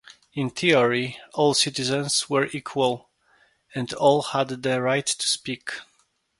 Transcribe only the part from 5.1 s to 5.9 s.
speak.